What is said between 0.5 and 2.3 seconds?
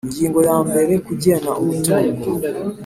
mbere Kugena umutungo